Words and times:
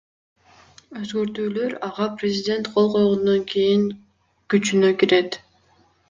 Өзгөртүүлөр 0.99 1.73
ага 1.87 2.07
президент 2.21 2.69
кол 2.77 2.89
койгондон 2.95 3.43
кийин 3.51 3.83
күчүнө 4.55 4.89
кирет. 5.03 5.39